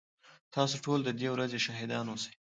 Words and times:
تاسو 0.55 0.75
ټول 0.85 0.99
ددې 1.03 1.27
ورځي 1.33 1.59
شاهدان 1.65 2.05
اوسئ 2.09 2.33